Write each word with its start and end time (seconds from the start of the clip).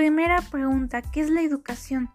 Primera 0.00 0.40
pregunta, 0.40 1.02
¿qué 1.02 1.20
es 1.20 1.28
la 1.28 1.42
educación? 1.42 2.08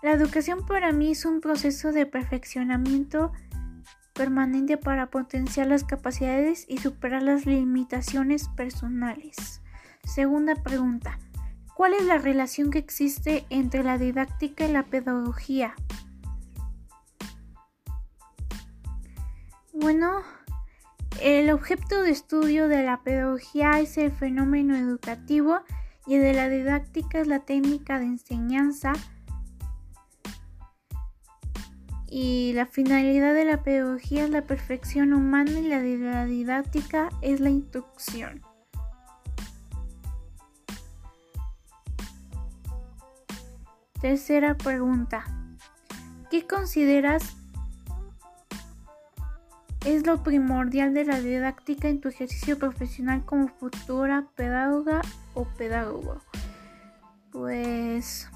La 0.00 0.12
educación 0.12 0.64
para 0.64 0.92
mí 0.92 1.10
es 1.10 1.24
un 1.24 1.40
proceso 1.40 1.90
de 1.90 2.06
perfeccionamiento 2.06 3.32
permanente 4.14 4.76
para 4.76 5.10
potenciar 5.10 5.66
las 5.66 5.82
capacidades 5.82 6.66
y 6.68 6.78
superar 6.78 7.24
las 7.24 7.44
limitaciones 7.44 8.46
personales. 8.50 9.60
Segunda 10.04 10.54
pregunta, 10.54 11.18
¿cuál 11.74 11.94
es 11.94 12.04
la 12.04 12.18
relación 12.18 12.70
que 12.70 12.78
existe 12.78 13.44
entre 13.50 13.82
la 13.82 13.98
didáctica 13.98 14.64
y 14.64 14.70
la 14.70 14.84
pedagogía? 14.84 15.74
Bueno, 19.72 20.22
el 21.20 21.50
objeto 21.50 22.02
de 22.02 22.10
estudio 22.10 22.68
de 22.68 22.84
la 22.84 23.02
pedagogía 23.02 23.80
es 23.80 23.98
el 23.98 24.12
fenómeno 24.12 24.76
educativo 24.76 25.62
y 26.06 26.16
de 26.18 26.32
la 26.32 26.48
didáctica 26.48 27.20
es 27.20 27.26
la 27.26 27.40
técnica 27.40 27.98
de 27.98 28.06
enseñanza 28.06 28.92
y 32.08 32.52
la 32.54 32.66
finalidad 32.66 33.34
de 33.34 33.44
la 33.44 33.62
pedagogía 33.62 34.24
es 34.24 34.30
la 34.30 34.42
perfección 34.42 35.12
humana 35.12 35.50
y 35.58 35.68
la 35.68 35.82
de 35.82 35.98
la 35.98 36.24
didáctica 36.24 37.08
es 37.20 37.40
la 37.40 37.50
instrucción. 37.50 38.42
Tercera 44.00 44.56
pregunta. 44.56 45.24
¿Qué 46.30 46.46
consideras 46.46 47.36
es 49.86 50.04
lo 50.04 50.22
primordial 50.24 50.92
de 50.94 51.04
la 51.04 51.20
didáctica 51.20 51.88
en 51.88 52.00
tu 52.00 52.08
ejercicio 52.08 52.58
profesional 52.58 53.24
como 53.24 53.46
futura 53.46 54.26
pedagoga 54.34 55.00
o 55.34 55.44
pedagogo? 55.44 56.20
Pues 57.30 58.28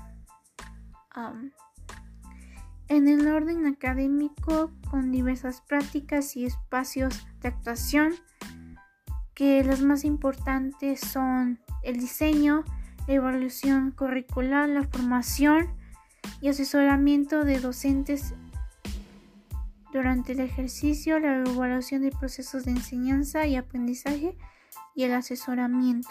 en 2.89 3.09
el 3.09 3.27
orden 3.27 3.67
académico 3.67 4.71
con 4.91 5.11
diversas 5.11 5.61
prácticas 5.61 6.37
y 6.37 6.47
espacios 6.47 7.27
de 7.41 7.49
actuación 7.49 8.15
que 9.35 9.65
las 9.65 9.81
más 9.81 10.05
importantes 10.05 11.01
son 11.01 11.59
el 11.83 11.99
diseño, 11.99 12.65
la 13.09 13.15
evaluación 13.15 13.91
curricular, 13.91 14.69
la 14.69 14.85
formación 14.85 15.67
y 16.41 16.49
asesoramiento 16.49 17.45
de 17.45 17.59
docentes 17.59 18.35
durante 19.93 20.33
el 20.33 20.41
ejercicio, 20.41 21.19
la 21.19 21.39
evaluación 21.39 22.03
de 22.03 22.11
procesos 22.11 22.65
de 22.65 22.73
enseñanza 22.73 23.47
y 23.47 23.57
aprendizaje 23.57 24.37
y 24.95 25.05
el 25.05 25.15
asesoramiento. 25.15 26.11